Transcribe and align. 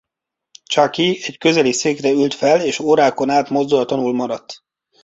Chucky 0.63 1.19
egy 1.23 1.37
közeli 1.37 1.71
székre 1.71 2.09
ült 2.09 2.33
fel 2.33 2.61
és 2.61 2.79
órákon 2.79 3.29
át 3.29 3.49
mozdulatlanul 3.49 4.13
maradt. 4.13 4.63